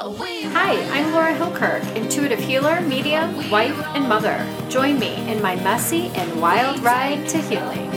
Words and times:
Hi, 0.00 0.76
I'm 0.96 1.12
Laura 1.12 1.34
Hilkirk, 1.34 1.82
intuitive 1.96 2.38
healer, 2.38 2.80
medium, 2.82 3.50
wife, 3.50 3.76
and 3.96 4.08
mother. 4.08 4.46
Join 4.68 4.96
me 4.96 5.28
in 5.28 5.42
my 5.42 5.56
messy 5.56 6.06
and 6.14 6.40
wild 6.40 6.78
ride 6.84 7.28
to 7.30 7.38
healing. 7.38 7.90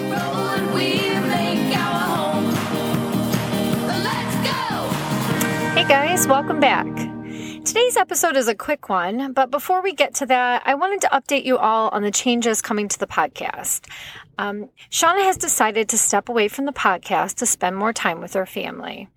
Hey 5.75 5.87
guys, 5.87 6.27
welcome 6.27 6.59
back. 6.59 6.87
Today's 7.65 7.95
episode 7.95 8.35
is 8.35 8.47
a 8.47 8.55
quick 8.55 8.89
one, 8.89 9.33
but 9.33 9.51
before 9.51 9.83
we 9.83 9.93
get 9.93 10.15
to 10.15 10.25
that, 10.25 10.63
I 10.65 10.73
wanted 10.73 11.01
to 11.01 11.07
update 11.09 11.45
you 11.45 11.59
all 11.59 11.89
on 11.89 12.01
the 12.01 12.09
changes 12.09 12.63
coming 12.63 12.87
to 12.87 12.97
the 12.97 13.05
podcast. 13.05 13.85
Um, 14.39 14.69
Shauna 14.89 15.23
has 15.25 15.37
decided 15.37 15.87
to 15.89 15.99
step 15.99 16.29
away 16.29 16.47
from 16.47 16.65
the 16.65 16.73
podcast 16.73 17.35
to 17.35 17.45
spend 17.45 17.75
more 17.75 17.93
time 17.93 18.21
with 18.21 18.33
her 18.33 18.47
family. 18.47 19.07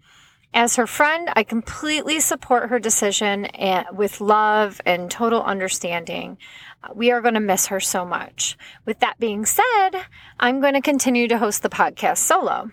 As 0.57 0.77
her 0.77 0.87
friend, 0.87 1.29
I 1.35 1.43
completely 1.43 2.21
support 2.21 2.71
her 2.71 2.79
decision 2.79 3.47
and 3.47 3.87
with 3.93 4.21
love 4.21 4.81
and 4.87 5.11
total 5.11 5.43
understanding. 5.43 6.39
Uh, 6.81 6.91
we 6.95 7.11
are 7.11 7.21
going 7.21 7.35
to 7.35 7.41
miss 7.41 7.67
her 7.67 7.81
so 7.81 8.05
much. 8.05 8.57
With 8.87 9.01
that 9.01 9.19
being 9.19 9.47
said, 9.47 9.91
I'm 10.39 10.61
going 10.61 10.75
to 10.75 10.81
continue 10.81 11.27
to 11.27 11.39
host 11.39 11.65
the 11.65 11.69
podcast 11.69 12.19
solo. 12.19 12.71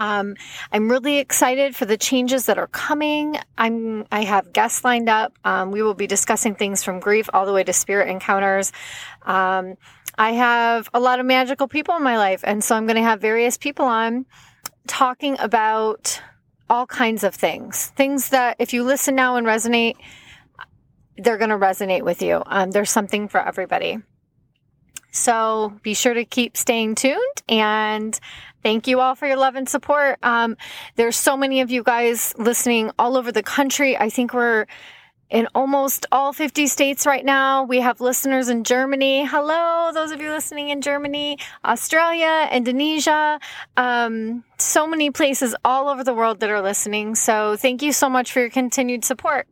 Um, 0.00 0.34
I'm 0.72 0.90
really 0.90 1.18
excited 1.18 1.76
for 1.76 1.84
the 1.84 1.96
changes 1.96 2.46
that 2.46 2.58
are 2.58 2.66
coming. 2.66 3.36
I'm 3.56 4.06
I 4.10 4.24
have 4.24 4.52
guests 4.52 4.82
lined 4.82 5.08
up. 5.08 5.38
Um, 5.44 5.70
we 5.70 5.80
will 5.80 5.94
be 5.94 6.08
discussing 6.08 6.56
things 6.56 6.82
from 6.82 6.98
grief 6.98 7.30
all 7.32 7.46
the 7.46 7.52
way 7.52 7.62
to 7.62 7.72
spirit 7.72 8.08
encounters. 8.08 8.72
Um, 9.22 9.76
I 10.18 10.32
have 10.32 10.90
a 10.92 10.98
lot 10.98 11.20
of 11.20 11.26
magical 11.26 11.68
people 11.68 11.96
in 11.96 12.02
my 12.02 12.16
life, 12.16 12.42
and 12.42 12.64
so 12.64 12.74
I'm 12.74 12.86
going 12.86 12.96
to 12.96 13.02
have 13.02 13.20
various 13.20 13.56
people 13.56 13.84
on 13.84 14.26
talking 14.88 15.36
about 15.38 16.20
all 16.74 16.86
kinds 16.86 17.22
of 17.22 17.34
things. 17.34 17.86
Things 17.96 18.30
that 18.30 18.56
if 18.58 18.72
you 18.72 18.82
listen 18.82 19.14
now 19.14 19.36
and 19.36 19.46
resonate, 19.46 19.94
they're 21.16 21.38
going 21.38 21.50
to 21.50 21.56
resonate 21.56 22.02
with 22.02 22.20
you. 22.20 22.42
Um, 22.46 22.72
there's 22.72 22.90
something 22.90 23.28
for 23.28 23.40
everybody. 23.40 23.98
So 25.12 25.78
be 25.84 25.94
sure 25.94 26.14
to 26.14 26.24
keep 26.24 26.56
staying 26.56 26.96
tuned 26.96 27.42
and 27.48 28.18
thank 28.64 28.88
you 28.88 28.98
all 28.98 29.14
for 29.14 29.28
your 29.28 29.36
love 29.36 29.54
and 29.54 29.68
support. 29.68 30.18
Um, 30.24 30.56
there's 30.96 31.14
so 31.14 31.36
many 31.36 31.60
of 31.60 31.70
you 31.70 31.84
guys 31.84 32.34
listening 32.36 32.90
all 32.98 33.16
over 33.16 33.30
the 33.30 33.44
country. 33.44 33.96
I 33.96 34.10
think 34.10 34.34
we're 34.34 34.66
in 35.30 35.48
almost 35.54 36.06
all 36.12 36.32
50 36.32 36.66
states 36.66 37.06
right 37.06 37.24
now. 37.24 37.64
We 37.64 37.80
have 37.80 38.00
listeners 38.00 38.48
in 38.48 38.64
Germany. 38.64 39.24
Hello, 39.24 39.90
those 39.92 40.10
of 40.10 40.20
you 40.20 40.30
listening 40.30 40.68
in 40.68 40.80
Germany, 40.80 41.38
Australia, 41.64 42.48
Indonesia, 42.52 43.40
um, 43.76 44.44
so 44.58 44.86
many 44.86 45.10
places 45.10 45.54
all 45.64 45.88
over 45.88 46.04
the 46.04 46.14
world 46.14 46.40
that 46.40 46.50
are 46.50 46.62
listening. 46.62 47.14
So 47.14 47.56
thank 47.56 47.82
you 47.82 47.92
so 47.92 48.08
much 48.08 48.32
for 48.32 48.40
your 48.40 48.50
continued 48.50 49.04
support. 49.04 49.48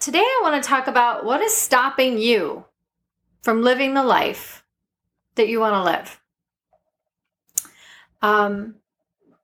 Today, 0.00 0.18
I 0.18 0.40
want 0.42 0.62
to 0.62 0.68
talk 0.68 0.88
about 0.88 1.24
what 1.24 1.40
is 1.40 1.56
stopping 1.56 2.18
you 2.18 2.64
from 3.42 3.62
living 3.62 3.94
the 3.94 4.02
life 4.02 4.64
that 5.36 5.48
you 5.48 5.60
want 5.60 5.74
to 5.74 5.82
live. 5.82 6.20
Um, 8.20 8.76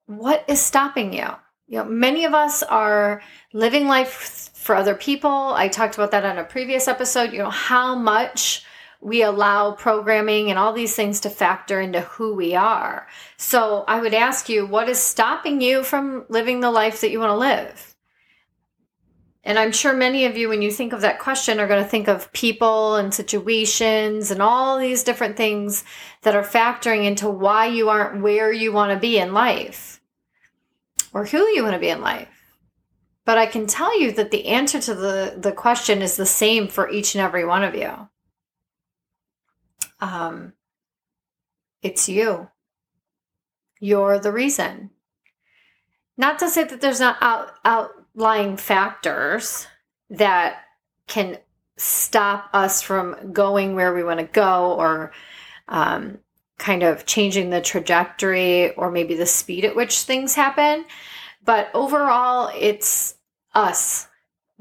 what 0.06 0.44
is 0.48 0.60
stopping 0.60 1.12
you? 1.12 1.28
You 1.68 1.78
know, 1.78 1.84
many 1.84 2.24
of 2.24 2.32
us 2.32 2.62
are 2.62 3.22
living 3.52 3.88
life 3.88 4.50
for 4.54 4.74
other 4.74 4.94
people. 4.94 5.30
I 5.30 5.68
talked 5.68 5.94
about 5.94 6.12
that 6.12 6.24
on 6.24 6.38
a 6.38 6.44
previous 6.44 6.88
episode, 6.88 7.32
you 7.32 7.40
know, 7.40 7.50
how 7.50 7.94
much 7.94 8.64
we 9.02 9.22
allow 9.22 9.72
programming 9.72 10.48
and 10.48 10.58
all 10.58 10.72
these 10.72 10.96
things 10.96 11.20
to 11.20 11.30
factor 11.30 11.78
into 11.78 12.00
who 12.00 12.34
we 12.34 12.54
are. 12.54 13.06
So 13.36 13.84
I 13.86 14.00
would 14.00 14.14
ask 14.14 14.48
you, 14.48 14.66
what 14.66 14.88
is 14.88 14.98
stopping 14.98 15.60
you 15.60 15.84
from 15.84 16.24
living 16.30 16.60
the 16.60 16.70
life 16.70 17.02
that 17.02 17.10
you 17.10 17.20
want 17.20 17.30
to 17.30 17.36
live? 17.36 17.94
And 19.44 19.58
I'm 19.58 19.72
sure 19.72 19.92
many 19.92 20.24
of 20.24 20.38
you, 20.38 20.48
when 20.48 20.62
you 20.62 20.70
think 20.70 20.94
of 20.94 21.02
that 21.02 21.20
question, 21.20 21.60
are 21.60 21.68
going 21.68 21.82
to 21.82 21.88
think 21.88 22.08
of 22.08 22.32
people 22.32 22.96
and 22.96 23.12
situations 23.12 24.30
and 24.30 24.40
all 24.40 24.78
these 24.78 25.04
different 25.04 25.36
things 25.36 25.84
that 26.22 26.34
are 26.34 26.42
factoring 26.42 27.04
into 27.04 27.28
why 27.28 27.66
you 27.66 27.90
aren't 27.90 28.22
where 28.22 28.52
you 28.52 28.72
want 28.72 28.92
to 28.92 28.98
be 28.98 29.18
in 29.18 29.34
life 29.34 29.97
or 31.12 31.24
who 31.24 31.46
you 31.48 31.62
want 31.62 31.74
to 31.74 31.80
be 31.80 31.88
in 31.88 32.00
life. 32.00 32.28
But 33.24 33.38
I 33.38 33.46
can 33.46 33.66
tell 33.66 33.98
you 34.00 34.12
that 34.12 34.30
the 34.30 34.46
answer 34.46 34.80
to 34.80 34.94
the, 34.94 35.34
the 35.36 35.52
question 35.52 36.00
is 36.00 36.16
the 36.16 36.26
same 36.26 36.68
for 36.68 36.90
each 36.90 37.14
and 37.14 37.22
every 37.22 37.44
one 37.44 37.62
of 37.62 37.74
you. 37.74 38.08
Um, 40.00 40.54
it's 41.82 42.08
you. 42.08 42.48
You're 43.80 44.18
the 44.18 44.32
reason. 44.32 44.90
Not 46.16 46.38
to 46.40 46.48
say 46.48 46.64
that 46.64 46.80
there's 46.80 47.00
not 47.00 47.16
out, 47.20 47.52
outlying 47.64 48.56
factors 48.56 49.66
that 50.10 50.62
can 51.06 51.38
stop 51.76 52.50
us 52.52 52.82
from 52.82 53.32
going 53.32 53.74
where 53.74 53.94
we 53.94 54.02
want 54.02 54.20
to 54.20 54.26
go 54.26 54.72
or 54.72 55.12
um, 55.68 56.18
kind 56.58 56.82
of 56.82 57.06
changing 57.06 57.50
the 57.50 57.60
trajectory 57.60 58.72
or 58.72 58.90
maybe 58.90 59.14
the 59.14 59.26
speed 59.26 59.64
at 59.64 59.76
which 59.76 60.02
things 60.02 60.34
happen. 60.34 60.84
But 61.44 61.70
overall, 61.72 62.50
it's 62.58 63.14
us 63.54 64.08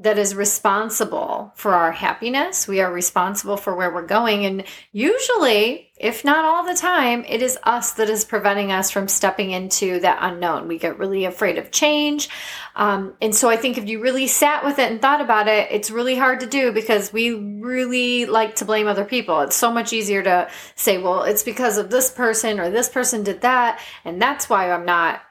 that 0.00 0.16
is 0.16 0.36
responsible 0.36 1.52
for 1.56 1.74
our 1.74 1.90
happiness. 1.90 2.68
We 2.68 2.80
are 2.80 2.92
responsible 2.92 3.56
for 3.56 3.74
where 3.74 3.92
we're 3.92 4.06
going. 4.06 4.44
And 4.44 4.62
usually, 4.92 5.90
if 5.98 6.24
not 6.24 6.44
all 6.44 6.64
the 6.64 6.78
time, 6.78 7.24
it 7.26 7.42
is 7.42 7.58
us 7.64 7.92
that 7.94 8.08
is 8.08 8.24
preventing 8.24 8.70
us 8.70 8.92
from 8.92 9.08
stepping 9.08 9.50
into 9.50 9.98
that 10.00 10.18
unknown. 10.20 10.68
We 10.68 10.78
get 10.78 11.00
really 11.00 11.24
afraid 11.24 11.58
of 11.58 11.72
change. 11.72 12.28
Um, 12.76 13.14
and 13.20 13.34
so 13.34 13.50
I 13.50 13.56
think 13.56 13.76
if 13.76 13.88
you 13.88 14.00
really 14.00 14.28
sat 14.28 14.64
with 14.64 14.78
it 14.78 14.88
and 14.88 15.02
thought 15.02 15.20
about 15.20 15.48
it, 15.48 15.66
it's 15.72 15.90
really 15.90 16.14
hard 16.14 16.40
to 16.40 16.46
do 16.46 16.70
because 16.70 17.12
we 17.12 17.32
really 17.32 18.24
like 18.26 18.54
to 18.56 18.64
blame 18.64 18.86
other 18.86 19.04
people. 19.04 19.40
It's 19.40 19.56
so 19.56 19.72
much 19.72 19.92
easier 19.92 20.22
to 20.22 20.48
say, 20.76 20.98
well, 20.98 21.24
it's 21.24 21.42
because 21.42 21.76
of 21.76 21.90
this 21.90 22.08
person 22.08 22.60
or 22.60 22.70
this 22.70 22.88
person 22.88 23.24
did 23.24 23.40
that. 23.40 23.80
And 24.04 24.22
that's 24.22 24.48
why 24.48 24.70
I'm 24.70 24.84
not 24.84 25.22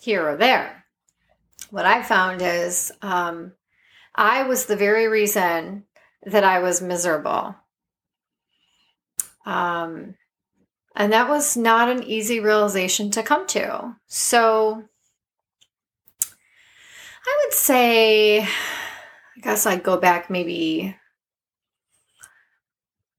here 0.00 0.28
or 0.28 0.36
there 0.36 0.77
what 1.70 1.86
I 1.86 2.02
found 2.02 2.42
is 2.42 2.92
um, 3.02 3.52
I 4.14 4.44
was 4.44 4.66
the 4.66 4.76
very 4.76 5.08
reason 5.08 5.84
that 6.24 6.44
I 6.44 6.58
was 6.60 6.82
miserable. 6.82 7.54
Um, 9.46 10.14
and 10.94 11.12
that 11.12 11.28
was 11.28 11.56
not 11.56 11.88
an 11.88 12.02
easy 12.02 12.40
realization 12.40 13.10
to 13.12 13.22
come 13.22 13.46
to. 13.48 13.96
So 14.08 14.82
I 17.26 17.44
would 17.44 17.54
say, 17.54 18.40
I 18.40 19.40
guess 19.40 19.66
I'd 19.66 19.82
go 19.82 19.96
back 19.96 20.28
maybe 20.28 20.96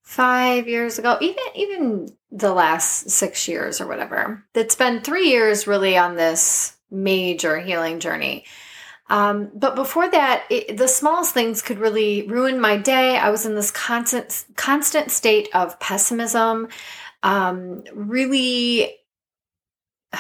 five 0.02 0.68
years 0.68 1.00
ago, 1.00 1.18
even 1.22 1.44
even 1.56 2.18
the 2.32 2.54
last 2.54 3.10
six 3.10 3.48
years 3.48 3.80
or 3.80 3.88
whatever. 3.88 4.44
It's 4.54 4.76
been 4.76 5.02
three 5.02 5.30
years 5.30 5.68
really 5.68 5.98
on 5.98 6.16
this 6.16 6.76
major 6.92 7.60
healing 7.60 8.00
journey. 8.00 8.46
Um, 9.10 9.50
but 9.56 9.76
before 9.76 10.10
that, 10.10 10.46
it, 10.50 10.78
the 10.78 10.88
smallest 10.88 11.34
things 11.34 11.62
could 11.62 11.80
really 11.80 12.28
ruin 12.28 12.62
my 12.62 12.78
day. 12.78 13.18
I 13.18 13.32
was 13.32 13.46
in 13.46 13.56
this 13.56 13.72
constant, 13.72 14.46
constant 14.56 15.10
state 15.10 15.50
of 15.54 15.80
pessimism, 15.80 16.68
um, 17.24 17.84
really 17.94 18.96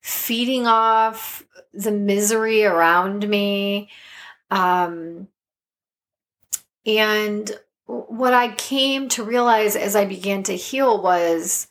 feeding 0.00 0.66
off 0.66 1.44
the 1.74 1.90
misery 1.90 2.64
around 2.64 3.28
me. 3.28 3.90
Um, 4.50 5.26
and 6.86 7.50
what 7.86 8.32
I 8.32 8.52
came 8.54 9.08
to 9.10 9.24
realize 9.24 9.74
as 9.74 9.96
I 9.96 10.04
began 10.04 10.44
to 10.44 10.56
heal 10.56 11.02
was 11.02 11.66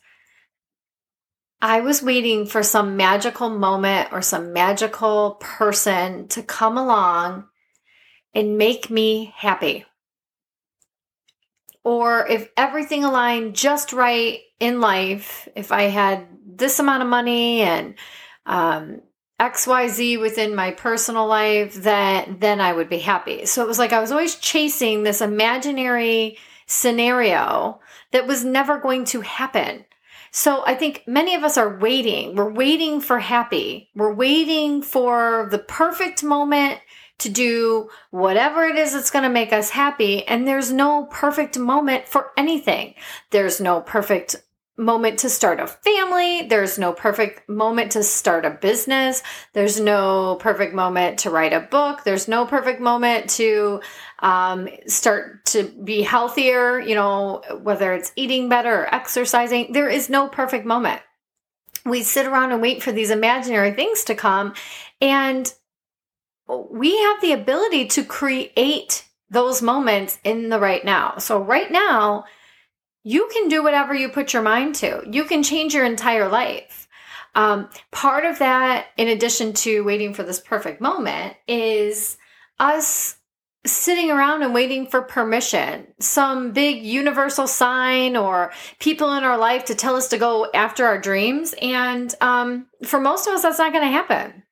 I 1.66 1.80
was 1.80 2.00
waiting 2.00 2.46
for 2.46 2.62
some 2.62 2.96
magical 2.96 3.50
moment 3.50 4.10
or 4.12 4.22
some 4.22 4.52
magical 4.52 5.32
person 5.40 6.28
to 6.28 6.44
come 6.44 6.78
along 6.78 7.48
and 8.32 8.56
make 8.56 8.88
me 8.88 9.34
happy. 9.34 9.84
Or 11.82 12.24
if 12.24 12.48
everything 12.56 13.02
aligned 13.02 13.56
just 13.56 13.92
right 13.92 14.42
in 14.60 14.80
life, 14.80 15.48
if 15.56 15.72
I 15.72 15.84
had 15.84 16.28
this 16.46 16.78
amount 16.78 17.02
of 17.02 17.08
money 17.08 17.62
and 17.62 17.96
um, 18.46 19.00
XYZ 19.40 20.20
within 20.20 20.54
my 20.54 20.70
personal 20.70 21.26
life, 21.26 21.74
that 21.82 22.38
then 22.38 22.60
I 22.60 22.74
would 22.74 22.88
be 22.88 23.00
happy. 23.00 23.44
So 23.44 23.64
it 23.64 23.66
was 23.66 23.80
like 23.80 23.92
I 23.92 24.00
was 24.00 24.12
always 24.12 24.36
chasing 24.36 25.02
this 25.02 25.20
imaginary 25.20 26.38
scenario 26.66 27.80
that 28.12 28.28
was 28.28 28.44
never 28.44 28.78
going 28.78 29.04
to 29.06 29.20
happen. 29.22 29.84
So 30.36 30.62
I 30.66 30.74
think 30.74 31.04
many 31.06 31.34
of 31.34 31.44
us 31.44 31.56
are 31.56 31.78
waiting. 31.78 32.36
We're 32.36 32.52
waiting 32.52 33.00
for 33.00 33.20
happy. 33.20 33.88
We're 33.94 34.12
waiting 34.12 34.82
for 34.82 35.48
the 35.50 35.58
perfect 35.58 36.22
moment 36.22 36.78
to 37.20 37.30
do 37.30 37.88
whatever 38.10 38.64
it 38.64 38.76
is 38.76 38.92
that's 38.92 39.10
going 39.10 39.22
to 39.22 39.30
make 39.30 39.54
us 39.54 39.70
happy. 39.70 40.26
And 40.26 40.46
there's 40.46 40.70
no 40.70 41.06
perfect 41.10 41.58
moment 41.58 42.06
for 42.06 42.32
anything. 42.36 42.96
There's 43.30 43.62
no 43.62 43.80
perfect 43.80 44.36
moment 44.76 45.20
to 45.20 45.30
start 45.30 45.58
a 45.58 45.66
family. 45.66 46.42
There's 46.42 46.78
no 46.78 46.92
perfect 46.92 47.48
moment 47.48 47.92
to 47.92 48.02
start 48.02 48.44
a 48.44 48.50
business. 48.50 49.22
There's 49.54 49.80
no 49.80 50.36
perfect 50.36 50.74
moment 50.74 51.20
to 51.20 51.30
write 51.30 51.52
a 51.52 51.60
book. 51.60 52.04
There's 52.04 52.28
no 52.28 52.44
perfect 52.44 52.80
moment 52.80 53.30
to 53.30 53.80
um, 54.18 54.68
start 54.86 55.46
to 55.46 55.64
be 55.64 56.02
healthier, 56.02 56.78
you 56.78 56.94
know, 56.94 57.42
whether 57.62 57.94
it's 57.94 58.12
eating 58.16 58.48
better 58.48 58.82
or 58.82 58.94
exercising. 58.94 59.72
There 59.72 59.88
is 59.88 60.10
no 60.10 60.28
perfect 60.28 60.66
moment. 60.66 61.00
We 61.86 62.02
sit 62.02 62.26
around 62.26 62.52
and 62.52 62.60
wait 62.60 62.82
for 62.82 62.92
these 62.92 63.10
imaginary 63.10 63.72
things 63.72 64.04
to 64.04 64.14
come. 64.14 64.54
And 65.00 65.52
we 66.48 66.98
have 66.98 67.20
the 67.20 67.32
ability 67.32 67.86
to 67.86 68.04
create 68.04 69.04
those 69.30 69.62
moments 69.62 70.18
in 70.22 70.50
the 70.50 70.60
right 70.60 70.84
now. 70.84 71.18
So, 71.18 71.40
right 71.40 71.70
now, 71.70 72.24
you 73.06 73.28
can 73.32 73.48
do 73.48 73.62
whatever 73.62 73.94
you 73.94 74.08
put 74.08 74.32
your 74.32 74.42
mind 74.42 74.74
to. 74.74 75.00
You 75.08 75.26
can 75.26 75.44
change 75.44 75.72
your 75.72 75.84
entire 75.84 76.28
life. 76.28 76.88
Um, 77.36 77.68
part 77.92 78.24
of 78.24 78.40
that, 78.40 78.86
in 78.96 79.06
addition 79.06 79.52
to 79.52 79.84
waiting 79.84 80.12
for 80.12 80.24
this 80.24 80.40
perfect 80.40 80.80
moment, 80.80 81.36
is 81.46 82.18
us 82.58 83.16
sitting 83.64 84.10
around 84.10 84.42
and 84.42 84.52
waiting 84.52 84.88
for 84.88 85.02
permission, 85.02 85.86
some 86.00 86.50
big 86.50 86.82
universal 86.82 87.46
sign 87.46 88.16
or 88.16 88.52
people 88.80 89.12
in 89.12 89.22
our 89.22 89.38
life 89.38 89.66
to 89.66 89.76
tell 89.76 89.94
us 89.94 90.08
to 90.08 90.18
go 90.18 90.50
after 90.52 90.84
our 90.84 91.00
dreams. 91.00 91.54
And 91.62 92.12
um, 92.20 92.66
for 92.84 92.98
most 92.98 93.28
of 93.28 93.34
us, 93.34 93.42
that's 93.42 93.58
not 93.58 93.72
going 93.72 93.84
to 93.84 93.90
happen 93.90 94.42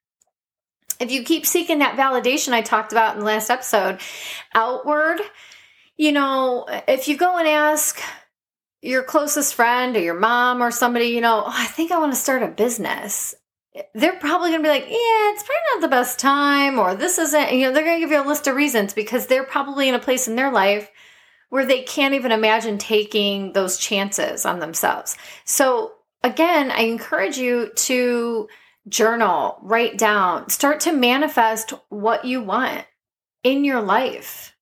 if 1.01 1.11
you 1.11 1.25
keep 1.25 1.45
seeking 1.45 1.81
that 1.81 1.97
validation 1.97 2.53
I 2.53 2.63
talked 2.63 2.93
about 2.93 3.15
in 3.15 3.21
the 3.21 3.27
last 3.27 3.51
episode 3.51 3.99
outward, 4.55 5.21
you 5.97 6.13
know, 6.13 6.67
if 6.87 7.09
you 7.09 7.17
go 7.17 7.37
and 7.37 7.49
ask 7.49 8.01
your 8.85 9.03
closest 9.03 9.55
friend 9.55 9.97
or 9.97 10.01
your 10.01 10.19
mom 10.19 10.63
or 10.63 10.71
somebody, 10.71 11.07
you 11.07 11.23
know, 11.23 11.43
oh, 11.47 11.53
I 11.53 11.67
think 11.67 11.91
I 11.91 11.99
want 11.99 12.13
to 12.13 12.19
start 12.21 12.43
a 12.43 12.49
business. 12.49 13.35
They're 13.95 14.17
probably 14.17 14.51
going 14.51 14.63
to 14.63 14.69
be 14.69 14.73
like, 14.73 14.85
yeah, 14.85 15.33
it's 15.33 15.43
probably 15.43 15.63
not 15.73 15.81
the 15.81 15.89
best 15.89 16.19
time, 16.19 16.79
or 16.79 16.95
this 16.95 17.19
isn't, 17.19 17.53
you 17.53 17.63
know, 17.63 17.73
they're 17.73 17.83
going 17.83 17.97
to 17.97 18.01
give 18.01 18.11
you 18.11 18.23
a 18.23 18.29
list 18.29 18.47
of 18.47 18.55
reasons 18.55 18.93
because 18.93 19.27
they're 19.27 19.45
probably 19.45 19.89
in 19.89 19.95
a 19.95 19.99
place 19.99 20.29
in 20.29 20.37
their 20.37 20.53
life 20.53 20.91
where 21.49 21.65
they 21.65 21.83
can't 21.83 22.15
even 22.15 22.31
imagine 22.31 22.77
taking 22.77 23.53
those 23.53 23.79
chances 23.79 24.45
on 24.45 24.61
themselves. 24.61 25.17
So, 25.45 25.93
again, 26.23 26.71
I 26.71 26.83
encourage 26.83 27.39
you 27.39 27.71
to 27.75 28.49
journal, 28.87 29.59
write 29.63 29.97
down, 29.97 30.51
start 30.51 30.81
to 30.81 30.93
manifest 30.93 31.73
what 31.89 32.27
you 32.27 32.43
want 32.43 32.85
in 33.43 33.65
your 33.65 33.81
life 33.81 34.54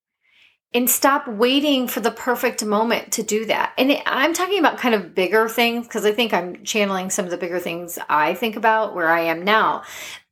and 0.74 0.88
stop 0.88 1.28
waiting 1.28 1.86
for 1.86 2.00
the 2.00 2.10
perfect 2.10 2.64
moment 2.64 3.12
to 3.12 3.22
do 3.22 3.44
that. 3.46 3.74
And 3.76 3.92
I'm 4.06 4.32
talking 4.32 4.58
about 4.58 4.78
kind 4.78 4.94
of 4.94 5.14
bigger 5.14 5.48
things 5.48 5.86
because 5.86 6.06
I 6.06 6.12
think 6.12 6.32
I'm 6.32 6.64
channeling 6.64 7.10
some 7.10 7.24
of 7.26 7.30
the 7.30 7.36
bigger 7.36 7.60
things 7.60 7.98
I 8.08 8.34
think 8.34 8.56
about 8.56 8.94
where 8.94 9.08
I 9.08 9.20
am 9.20 9.44
now. 9.44 9.82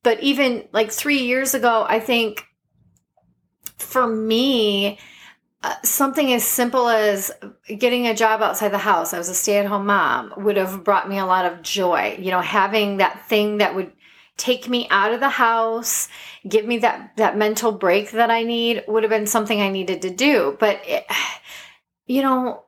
But 0.03 0.21
even 0.21 0.67
like 0.73 0.91
three 0.91 1.19
years 1.19 1.55
ago, 1.55 1.85
I 1.87 2.01
think 2.01 2.47
for 3.77 4.07
me, 4.07 4.99
uh, 5.63 5.75
something 5.85 6.33
as 6.33 6.43
simple 6.43 6.89
as 6.89 7.31
getting 7.67 8.07
a 8.07 8.15
job 8.15 8.41
outside 8.41 8.71
the 8.71 8.79
house, 8.79 9.13
I 9.13 9.19
was 9.19 9.29
a 9.29 9.35
stay 9.35 9.59
at 9.59 9.67
home 9.67 9.85
mom, 9.87 10.33
would 10.39 10.57
have 10.57 10.85
brought 10.85 11.09
me 11.09 11.19
a 11.19 11.27
lot 11.27 11.45
of 11.45 11.61
joy. 11.61 12.17
You 12.19 12.31
know, 12.31 12.41
having 12.41 12.97
that 12.97 13.29
thing 13.29 13.59
that 13.59 13.75
would 13.75 13.93
take 14.41 14.69
me 14.69 14.89
out 14.91 15.13
of 15.13 15.21
the 15.21 15.29
house, 15.29 16.09
give 16.49 16.65
me 16.65 16.79
that, 16.79 17.17
that 17.17 17.37
mental 17.37 17.73
break 17.73 18.13
that 18.13 18.31
I 18.31 18.43
need 18.43 18.85
would 18.89 19.03
have 19.03 19.11
been 19.11 19.27
something 19.27 19.61
I 19.61 19.69
needed 19.69 20.03
to 20.03 20.11
do. 20.11 20.57
But, 20.59 20.81
it, 20.85 21.07
you 22.07 22.23
know, 22.23 22.65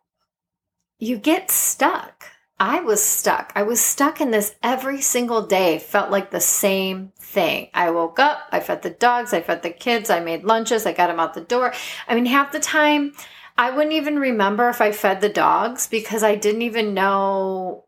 you 0.99 1.17
get 1.17 1.51
stuck. 1.51 2.27
I 2.61 2.81
was 2.81 3.03
stuck. 3.03 3.53
I 3.57 3.65
was 3.65 3.81
stuck 3.81 4.21
in 4.21 4.31
this 4.31 4.55
every 4.63 5.01
single 5.01 5.45
day, 5.45 5.81
felt 5.81 6.13
like 6.13 6.31
the 6.31 6.41
same 6.41 7.13
thing. 7.19 7.69
I 7.75 7.91
woke 7.91 8.21
up, 8.21 8.43
I 8.53 8.61
fed 8.61 8.83
the 8.83 8.91
dogs, 8.91 9.33
I 9.33 9.41
fed 9.41 9.63
the 9.63 9.71
kids, 9.71 10.11
I 10.11 10.21
made 10.21 10.45
lunches, 10.45 10.87
I 10.87 10.93
got 10.93 11.09
them 11.09 11.19
out 11.19 11.35
the 11.35 11.41
door. 11.41 11.73
I 12.07 12.15
mean, 12.15 12.27
half 12.27 12.53
the 12.53 12.61
time, 12.61 13.15
I 13.59 13.71
wouldn't 13.71 13.95
even 13.95 14.19
remember 14.19 14.69
if 14.69 14.81
I 14.81 14.93
fed 14.93 15.21
the 15.21 15.29
dogs 15.29 15.89
because 15.89 16.23
I 16.23 16.37
didn't 16.37 16.63
even 16.63 16.95
know 16.95 17.85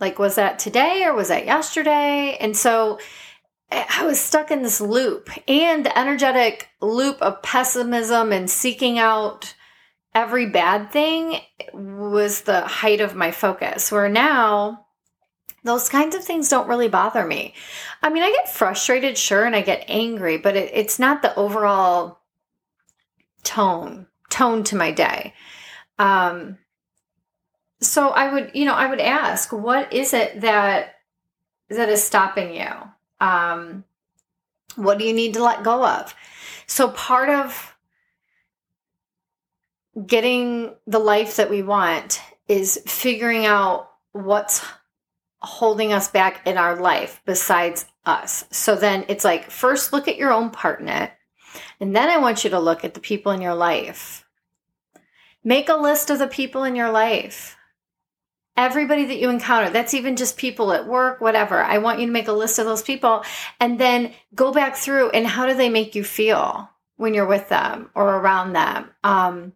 like 0.00 0.18
was 0.18 0.34
that 0.36 0.58
today 0.58 1.04
or 1.04 1.14
was 1.14 1.28
that 1.28 1.46
yesterday? 1.46 2.36
And 2.40 2.56
so 2.56 2.98
I 3.70 4.04
was 4.04 4.20
stuck 4.20 4.50
in 4.50 4.62
this 4.62 4.80
loop 4.80 5.30
and 5.48 5.84
the 5.84 5.98
energetic 5.98 6.68
loop 6.80 7.20
of 7.20 7.42
pessimism 7.42 8.32
and 8.32 8.48
seeking 8.48 8.98
out 8.98 9.54
every 10.14 10.46
bad 10.46 10.92
thing 10.92 11.40
was 11.72 12.42
the 12.42 12.60
height 12.62 13.00
of 13.00 13.14
my 13.14 13.30
focus. 13.30 13.90
Where 13.90 14.08
now, 14.08 14.86
those 15.64 15.88
kinds 15.88 16.14
of 16.14 16.24
things 16.24 16.48
don't 16.48 16.68
really 16.68 16.88
bother 16.88 17.26
me. 17.26 17.54
I 18.02 18.08
mean, 18.08 18.22
I 18.22 18.30
get 18.30 18.48
frustrated, 18.48 19.18
sure, 19.18 19.44
and 19.44 19.56
I 19.56 19.62
get 19.62 19.84
angry, 19.88 20.38
but 20.38 20.56
it, 20.56 20.70
it's 20.72 20.98
not 20.98 21.22
the 21.22 21.34
overall 21.34 22.20
tone 23.42 24.06
tone 24.30 24.64
to 24.64 24.76
my 24.76 24.90
day. 24.90 25.34
Um, 25.98 26.58
so 27.80 28.08
I 28.08 28.32
would, 28.32 28.52
you 28.54 28.64
know, 28.64 28.74
I 28.74 28.88
would 28.88 29.00
ask, 29.00 29.52
what 29.52 29.92
is 29.92 30.14
it 30.14 30.40
that 30.40 30.96
that 31.68 31.88
is 31.88 32.02
stopping 32.02 32.54
you? 32.54 32.70
Um, 33.20 33.84
what 34.76 34.98
do 34.98 35.04
you 35.04 35.12
need 35.12 35.34
to 35.34 35.42
let 35.42 35.62
go 35.62 35.84
of? 35.84 36.14
So 36.66 36.88
part 36.90 37.28
of 37.28 37.76
getting 40.06 40.74
the 40.86 40.98
life 40.98 41.36
that 41.36 41.50
we 41.50 41.62
want 41.62 42.20
is 42.48 42.80
figuring 42.86 43.46
out 43.46 43.90
what's 44.12 44.64
holding 45.40 45.92
us 45.92 46.08
back 46.08 46.46
in 46.46 46.58
our 46.58 46.76
life 46.76 47.22
besides 47.24 47.86
us. 48.04 48.44
So 48.50 48.74
then 48.74 49.04
it's 49.08 49.24
like, 49.24 49.50
first 49.50 49.92
look 49.92 50.08
at 50.08 50.16
your 50.16 50.32
own 50.32 50.50
part 50.50 50.80
in 50.80 50.88
it. 50.88 51.10
And 51.80 51.94
then 51.94 52.08
I 52.08 52.18
want 52.18 52.44
you 52.44 52.50
to 52.50 52.60
look 52.60 52.84
at 52.84 52.94
the 52.94 53.00
people 53.00 53.32
in 53.32 53.40
your 53.40 53.54
life. 53.54 54.24
Make 55.42 55.68
a 55.68 55.76
list 55.76 56.10
of 56.10 56.18
the 56.18 56.26
people 56.26 56.64
in 56.64 56.76
your 56.76 56.90
life. 56.90 57.55
Everybody 58.56 59.04
that 59.06 59.18
you 59.18 59.28
encounter, 59.28 59.70
that's 59.70 59.94
even 59.94 60.16
just 60.16 60.36
people 60.36 60.72
at 60.72 60.86
work, 60.86 61.20
whatever. 61.20 61.62
I 61.62 61.78
want 61.78 62.00
you 62.00 62.06
to 62.06 62.12
make 62.12 62.28
a 62.28 62.32
list 62.32 62.58
of 62.58 62.64
those 62.64 62.82
people 62.82 63.24
and 63.60 63.78
then 63.78 64.12
go 64.34 64.52
back 64.52 64.76
through 64.76 65.10
and 65.10 65.26
how 65.26 65.46
do 65.46 65.54
they 65.54 65.68
make 65.68 65.94
you 65.94 66.04
feel 66.04 66.70
when 66.96 67.12
you're 67.12 67.26
with 67.26 67.48
them 67.48 67.90
or 67.94 68.16
around 68.16 68.54
them? 68.54 68.90
Um, 69.04 69.52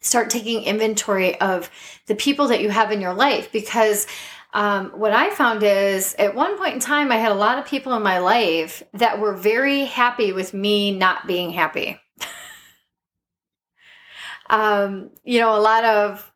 start 0.00 0.30
taking 0.30 0.62
inventory 0.62 1.40
of 1.40 1.70
the 2.06 2.14
people 2.14 2.48
that 2.48 2.60
you 2.60 2.70
have 2.70 2.92
in 2.92 3.00
your 3.00 3.14
life 3.14 3.50
because 3.52 4.06
um, 4.54 4.90
what 4.90 5.12
I 5.12 5.30
found 5.30 5.62
is 5.62 6.14
at 6.18 6.34
one 6.34 6.58
point 6.58 6.74
in 6.74 6.80
time, 6.80 7.10
I 7.10 7.16
had 7.16 7.32
a 7.32 7.36
lot 7.36 7.58
of 7.58 7.66
people 7.66 7.94
in 7.94 8.02
my 8.02 8.18
life 8.18 8.82
that 8.92 9.18
were 9.18 9.32
very 9.32 9.86
happy 9.86 10.32
with 10.32 10.52
me 10.52 10.96
not 10.96 11.26
being 11.26 11.50
happy. 11.50 11.98
um, 14.50 15.10
you 15.24 15.40
know, 15.40 15.56
a 15.56 15.60
lot 15.60 15.84
of, 15.84 16.31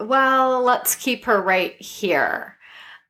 well, 0.00 0.62
let's 0.62 0.94
keep 0.94 1.24
her 1.24 1.40
right 1.40 1.80
here. 1.80 2.56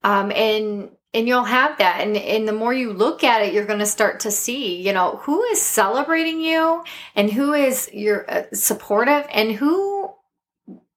Um, 0.02 0.32
and 0.32 0.90
and 1.12 1.26
you'll 1.26 1.44
have 1.44 1.78
that. 1.78 2.00
And 2.00 2.16
and 2.16 2.46
the 2.46 2.52
more 2.52 2.72
you 2.72 2.92
look 2.92 3.24
at 3.24 3.42
it 3.42 3.52
you're 3.52 3.66
going 3.66 3.80
to 3.80 3.86
start 3.86 4.20
to 4.20 4.30
see 4.30 4.80
you 4.80 4.92
know 4.92 5.16
who 5.22 5.42
is 5.44 5.60
celebrating 5.60 6.40
you 6.40 6.84
and 7.16 7.30
who 7.30 7.52
is 7.52 7.90
your 7.92 8.30
uh, 8.30 8.44
supportive 8.52 9.26
and 9.32 9.52
who 9.52 10.12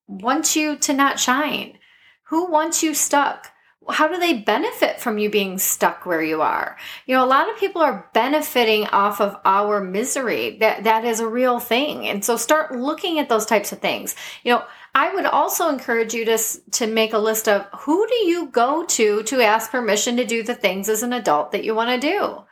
wants 0.08 0.56
you 0.56 0.78
to 0.78 0.94
not 0.94 1.20
shine. 1.20 1.78
Who 2.28 2.50
wants 2.50 2.84
you 2.84 2.94
stuck? 2.94 3.52
How 3.90 4.08
do 4.08 4.18
they 4.18 4.34
benefit 4.34 5.02
from 5.02 5.18
you 5.18 5.30
being 5.30 5.58
stuck 5.58 6.06
where 6.06 6.24
you 6.24 6.42
are? 6.42 6.78
You 7.06 7.16
know 7.16 7.26
a 7.26 7.28
lot 7.28 7.50
of 7.50 7.58
people 7.58 7.82
are 7.82 8.10
benefiting 8.14 8.86
off 8.88 9.20
of 9.20 9.36
our 9.44 9.82
misery. 9.82 10.58
That 10.60 10.86
that 10.86 11.06
is 11.06 11.20
a 11.20 11.28
real 11.28 11.60
thing. 11.60 12.08
And 12.08 12.24
so 12.24 12.38
start 12.38 12.72
looking 12.72 13.20
at 13.20 13.30
those 13.30 13.46
types 13.46 13.72
of 13.72 13.80
things. 13.80 14.16
You 14.44 14.54
know 14.54 14.64
I 14.96 15.14
would 15.14 15.26
also 15.26 15.70
encourage 15.70 16.14
you 16.14 16.24
to, 16.26 16.38
to 16.72 16.88
make 16.88 17.14
a 17.14 17.18
list 17.18 17.48
of 17.48 17.68
who 17.80 18.06
do 18.08 18.16
you 18.26 18.48
go 18.48 18.86
to 18.86 19.24
to 19.24 19.42
ask 19.42 19.72
permission 19.72 20.18
to 20.18 20.26
do 20.26 20.44
the 20.44 20.54
things 20.54 20.88
as 20.88 21.02
an 21.02 21.14
adult 21.14 21.52
that 21.52 21.64
you 21.64 21.74
want 21.74 22.00
to 22.00 22.08
do. 22.08 22.44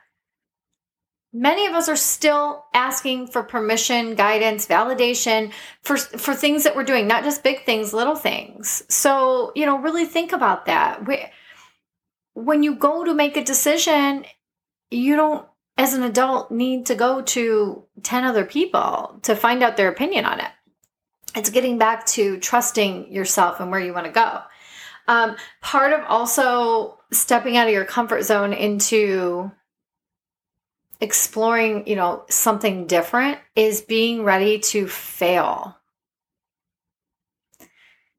Many 1.34 1.68
of 1.68 1.74
us 1.74 1.88
are 1.88 1.96
still 1.96 2.66
asking 2.74 3.28
for 3.28 3.44
permission, 3.44 4.16
guidance, 4.16 4.68
validation 4.68 5.54
for, 5.82 5.96
for 5.96 6.34
things 6.34 6.64
that 6.64 6.76
we're 6.76 6.84
doing, 6.84 7.08
not 7.08 7.24
just 7.24 7.44
big 7.44 7.64
things, 7.64 7.94
little 7.94 8.16
things. 8.16 8.84
So, 8.90 9.54
you 9.56 9.66
know, 9.66 9.78
really 9.78 10.06
think 10.06 10.34
about 10.34 10.66
that. 10.66 11.08
When 12.34 12.64
you 12.64 12.76
go 12.76 13.06
to 13.06 13.14
make 13.14 13.38
a 13.38 13.44
decision, 13.44 14.26
you 14.90 15.16
don't, 15.16 15.46
as 15.78 15.94
an 15.94 16.04
adult, 16.04 16.52
need 16.52 16.88
to 16.88 16.96
go 16.96 17.22
to 17.22 17.84
10 18.04 18.26
other 18.26 18.44
people 18.44 19.20
to 19.22 19.36
find 19.36 19.64
out 19.64 19.78
their 19.78 19.90
opinion 19.90 20.26
on 20.26 20.40
it 20.40 20.52
it's 21.36 21.50
getting 21.50 21.78
back 21.78 22.06
to 22.08 22.40
trusting 22.40 23.12
yourself 23.12 23.60
and 23.60 23.72
where 23.72 23.80
you 23.80 23.94
want 23.94 24.06
to 24.06 24.12
go. 24.12 24.42
Um, 25.08 25.36
part 25.62 25.94
of 25.94 26.06
also 26.08 27.00
stepping 27.12 27.58
out 27.58 27.68
of 27.68 27.74
your 27.74 27.86
comfort 27.86 28.24
zone 28.24 28.54
into 28.54 29.52
exploring, 31.00 31.88
you 31.88 31.96
know, 31.96 32.24
something 32.30 32.88
different 32.88 33.40
is 33.56 33.82
being 33.82 34.24
ready 34.24 34.60
to 34.60 34.88
fail. 34.88 35.76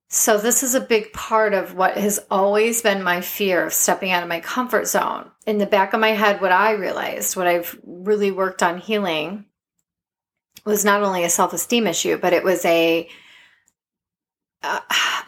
So, 0.09 0.37
this 0.37 0.62
is 0.62 0.75
a 0.75 0.81
big 0.81 1.11
part 1.14 1.54
of 1.54 1.75
what 1.75 1.97
has 1.97 2.21
always 2.31 2.83
been 2.83 3.02
my 3.02 3.23
fear 3.23 3.64
of 3.64 3.73
stepping 3.73 4.11
out 4.11 4.23
of 4.23 4.28
my 4.28 4.40
comfort 4.40 4.87
zone. 4.87 5.31
In 5.47 5.57
the 5.57 5.64
back 5.64 5.95
of 5.95 6.00
my 6.00 6.11
head, 6.11 6.42
what 6.42 6.52
I 6.52 6.73
realized, 6.73 7.35
what 7.35 7.47
I've 7.47 7.78
really 7.83 8.31
worked 8.31 8.62
on 8.62 8.76
healing, 8.76 9.47
was 10.64 10.85
not 10.85 11.02
only 11.02 11.25
a 11.25 11.31
self 11.31 11.52
esteem 11.52 11.87
issue, 11.87 12.16
but 12.16 12.33
it 12.33 12.45
was 12.45 12.64
a 12.64 13.09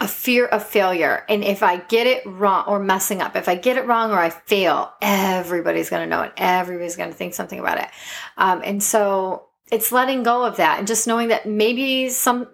a 0.00 0.06
fear 0.06 0.46
of 0.46 0.64
failure. 0.64 1.24
And 1.28 1.42
if 1.42 1.62
I 1.62 1.78
get 1.78 2.06
it 2.06 2.24
wrong 2.24 2.64
or 2.68 2.78
messing 2.78 3.20
up, 3.20 3.34
if 3.34 3.48
I 3.48 3.56
get 3.56 3.76
it 3.76 3.86
wrong 3.86 4.12
or 4.12 4.18
I 4.18 4.30
fail, 4.30 4.92
everybody's 5.02 5.90
going 5.90 6.02
to 6.02 6.08
know 6.08 6.22
it. 6.22 6.32
Everybody's 6.36 6.96
going 6.96 7.10
to 7.10 7.16
think 7.16 7.34
something 7.34 7.58
about 7.58 7.78
it. 7.78 7.88
Um, 8.36 8.62
and 8.64 8.82
so 8.82 9.46
it's 9.72 9.90
letting 9.90 10.22
go 10.22 10.44
of 10.44 10.58
that 10.58 10.78
and 10.78 10.86
just 10.86 11.06
knowing 11.06 11.28
that 11.28 11.46
maybe 11.46 12.10
some 12.10 12.46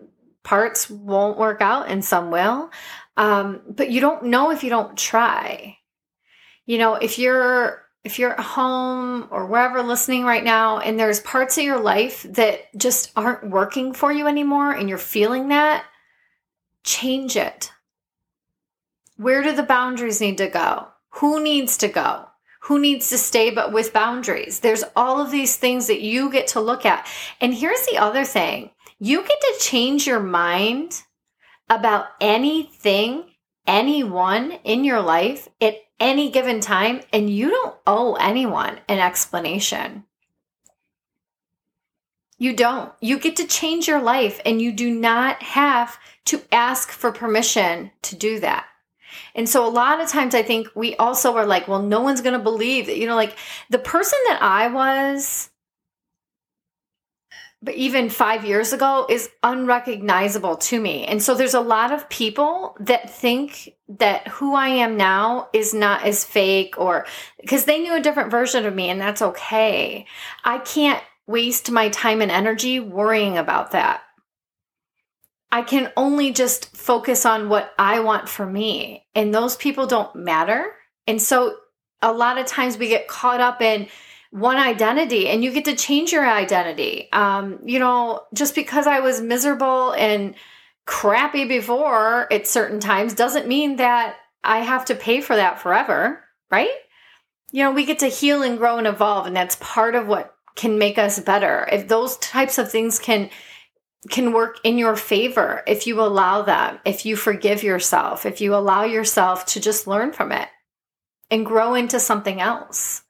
parts 0.43 0.89
won't 0.89 1.39
work 1.39 1.61
out 1.61 1.89
and 1.89 2.05
some 2.05 2.31
will. 2.31 2.71
Um, 3.17 3.61
but 3.69 3.91
you 3.91 4.01
don't 4.01 4.25
know 4.25 4.51
if 4.51 4.65
you 4.65 4.71
don't 4.71 4.97
try. 4.97 5.77
You 6.65 6.79
know, 6.79 6.95
if 6.95 7.19
you're 7.19 7.85
if 8.05 8.19
you're 8.19 8.33
at 8.33 8.41
home 8.41 9.29
or 9.31 9.47
wherever 9.47 9.83
listening 9.83 10.25
right 10.25 10.45
now 10.45 10.79
and 10.79 10.99
there's 10.99 11.21
parts 11.21 11.59
of 11.59 11.65
your 11.65 11.81
life 11.81 12.23
that 12.31 12.75
just 12.77 13.13
aren't 13.15 13.51
working 13.51 13.93
for 13.93 14.11
you 14.11 14.27
anymore 14.27 14.73
and 14.73 14.89
you're 14.89 14.99
feeling 14.99 15.49
that, 15.49 15.85
change 16.83 17.37
it. 17.37 17.71
Where 19.17 19.43
do 19.43 19.53
the 19.53 19.63
boundaries 19.63 20.21
need 20.21 20.39
to 20.39 20.49
go? 20.49 20.89
Who 21.15 21.43
needs 21.43 21.77
to 21.79 21.89
go? 21.89 22.27
Who 22.65 22.79
needs 22.79 23.09
to 23.11 23.19
stay 23.19 23.51
but 23.51 23.73
with 23.73 23.93
boundaries? 23.93 24.61
There's 24.61 24.85
all 24.97 25.21
of 25.21 25.31
these 25.31 25.57
things 25.57 25.87
that 25.89 26.01
you 26.01 26.31
get 26.31 26.47
to 26.49 26.61
look 26.61 26.87
at. 26.87 27.07
And 27.41 27.53
here's 27.53 27.85
the 27.87 27.99
other 27.99 28.25
thing 28.25 28.71
you 28.99 29.23
get 29.23 29.41
to 29.41 29.57
change 29.61 30.07
your 30.07 30.21
mind 30.21 31.03
about 31.69 32.07
anything, 32.21 33.25
anyone 33.67 34.53
in 34.65 34.85
your 34.85 35.01
life 35.01 35.49
at 35.61 35.77
any 35.99 36.31
given 36.31 36.61
time, 36.61 37.01
and 37.13 37.29
you 37.29 37.51
don't 37.51 37.77
owe 37.87 38.15
anyone 38.15 38.81
an 38.89 38.99
explanation. 38.99 40.05
You 42.39 42.57
don't. 42.57 42.91
You 43.01 43.19
get 43.19 43.37
to 43.37 43.47
change 43.47 43.87
your 43.87 44.01
life, 44.01 44.41
and 44.47 44.63
you 44.63 44.73
do 44.73 44.91
not 44.91 45.43
have 45.43 45.99
to 46.27 46.43
ask 46.51 46.91
for 46.91 47.13
permission 47.13 47.91
to 48.03 48.17
do 48.17 48.41
that. 48.41 48.67
And 49.35 49.49
so 49.49 49.67
a 49.67 49.69
lot 49.69 50.01
of 50.01 50.09
times 50.09 50.35
I 50.35 50.43
think 50.43 50.69
we 50.75 50.97
also 50.97 51.37
are 51.37 51.47
like, 51.47 51.69
well, 51.69 51.83
no 51.83 52.01
one's 52.01 52.23
going 52.23 52.39
to 52.39 52.43
believe 52.43 52.87
that, 52.87 52.97
you 52.97 53.07
know, 53.07 53.17
like 53.17 53.37
the 53.69 53.79
person 53.79 54.19
that 54.29 54.41
I 54.41 54.69
was, 54.69 55.51
but 57.63 57.75
even 57.75 58.09
five 58.09 58.45
years 58.45 58.73
ago 58.73 59.07
is 59.09 59.29
unrecognizable 59.43 60.57
to 60.57 60.81
me. 60.81 61.05
And 61.05 61.23
so 61.23 61.35
there's 61.35 61.55
a 61.55 61.61
lot 61.61 61.93
of 61.93 62.09
people 62.09 62.77
that 62.81 63.11
think 63.11 63.75
that 63.89 64.29
who 64.29 64.55
I 64.55 64.69
am 64.69 64.97
now 64.97 65.49
is 65.53 65.75
not 65.75 66.05
as 66.05 66.25
fake 66.25 66.77
or 66.79 67.07
because 67.41 67.65
they 67.65 67.81
knew 67.81 67.95
a 67.95 68.01
different 68.01 68.31
version 68.31 68.65
of 68.65 68.75
me 68.75 68.89
and 68.89 69.01
that's 69.01 69.21
okay. 69.21 70.07
I 70.43 70.59
can't 70.59 71.03
waste 71.27 71.71
my 71.71 71.91
time 71.91 72.23
and 72.23 72.31
energy 72.31 72.81
worrying 72.81 73.37
about 73.37 73.73
that. 73.73 74.03
I 75.53 75.63
can 75.63 75.93
only 75.97 76.33
just 76.33 76.77
focus 76.77 77.27
on 77.27 77.49
what 77.49 77.73
I 77.79 78.01
want 78.01 78.29
for 78.29 78.47
me, 78.47 79.05
and 79.17 79.35
those 79.35 79.57
people 79.57 79.87
don't 79.87 80.15
matter. 80.15 80.65
And 81.09 81.21
so 81.21 81.57
a 82.01 82.13
lot 82.13 82.39
of 82.39 82.47
times 82.47 82.79
we 82.79 82.89
get 82.89 83.09
caught 83.09 83.41
up 83.41 83.61
in 83.61 83.89
one 84.31 84.57
identity 84.57 85.29
and 85.29 85.43
you 85.43 85.53
get 85.53 85.65
to 85.65 85.75
change 85.75 86.13
your 86.13 86.29
identity. 86.29 87.09
Um, 87.13 87.59
you 87.65 87.79
know, 87.79 88.23
just 88.33 88.55
because 88.55 88.87
I 88.87 89.01
was 89.01 89.21
miserable 89.21 89.93
and 89.93 90.35
crappy 90.87 91.45
before 91.45 92.33
at 92.33 92.47
certain 92.47 92.81
times 92.81 93.15
doesn't 93.15 93.49
mean 93.49 93.77
that 93.77 94.17
I 94.43 94.59
have 94.59 94.87
to 94.87 94.95
pay 94.95 95.21
for 95.21 95.37
that 95.37 95.61
forever, 95.61 96.25
right? 96.51 96.71
You 97.53 97.65
know, 97.65 97.73
we 97.73 97.85
get 97.85 98.01
to 98.01 98.09
heal 98.09 98.43
and 98.43 98.59
grow 98.59 98.79
and 98.79 98.87
evolve, 98.87 99.27
and 99.27 99.37
that's 99.37 99.57
part 99.57 99.95
of 99.95 100.07
what 100.07 100.35
can 100.55 100.79
make 100.79 100.99
us 100.99 101.19
better. 101.19 101.69
If 101.71 101.89
those 101.89 102.17
types 102.19 102.59
of 102.59 102.71
things 102.71 102.99
can 102.99 103.31
can 104.09 104.33
work 104.33 104.57
in 104.65 104.79
your 104.79 104.97
favor 104.97 105.63
if 105.67 105.87
you 105.87 106.01
allow 106.01 106.41
them, 106.41 106.79
if 106.87 107.05
you 107.05 107.17
forgive 107.17 107.63
yourself, 107.63 108.25
if 108.25 108.41
you 108.41 108.55
allow 108.55 108.85
yourself 108.85 109.45
to 109.45 109.61
just 109.61 109.87
learn 109.87 110.11
from 110.13 110.33
it 110.33 110.49
and 111.31 111.45
grow 111.45 111.75
into 111.75 112.01
something 112.01 112.41
else. 112.41 113.03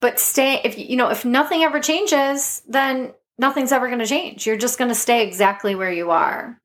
But 0.00 0.18
stay, 0.18 0.60
if 0.64 0.78
you 0.78 0.96
know, 0.96 1.10
if 1.10 1.24
nothing 1.24 1.62
ever 1.62 1.78
changes, 1.78 2.62
then 2.66 3.12
nothing's 3.38 3.72
ever 3.72 3.86
going 3.86 3.98
to 3.98 4.06
change. 4.06 4.46
You're 4.46 4.56
just 4.56 4.78
going 4.78 4.88
to 4.88 4.94
stay 4.94 5.26
exactly 5.26 5.74
where 5.74 5.92
you 5.92 6.10
are. 6.10 6.58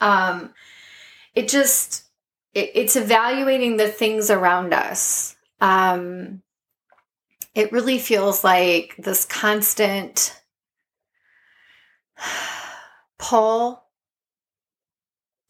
Um, 0.00 0.52
it 1.34 1.48
just, 1.48 2.04
it, 2.54 2.72
it's 2.74 2.96
evaluating 2.96 3.76
the 3.76 3.88
things 3.88 4.30
around 4.30 4.74
us. 4.74 5.36
Um, 5.60 6.42
it 7.54 7.72
really 7.72 7.98
feels 7.98 8.44
like 8.44 8.94
this 8.98 9.24
constant 9.24 10.40
pull 13.18 13.82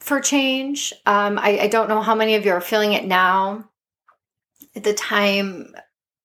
for 0.00 0.20
change. 0.20 0.92
Um, 1.04 1.38
I, 1.38 1.60
I 1.60 1.66
don't 1.68 1.88
know 1.88 2.00
how 2.00 2.14
many 2.14 2.34
of 2.34 2.46
you 2.46 2.52
are 2.52 2.60
feeling 2.60 2.94
it 2.94 3.04
now. 3.04 3.68
At 4.74 4.84
the 4.84 4.94
time, 4.94 5.74